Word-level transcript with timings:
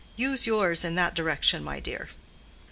Use 0.15 0.47
yours 0.47 0.83
in 0.83 0.95
that 0.95 1.13
direction, 1.13 1.63
my 1.63 1.79
dear." 1.79 2.09